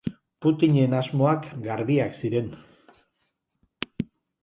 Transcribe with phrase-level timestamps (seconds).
[0.45, 2.51] Putinen asmoak garbiak ziren.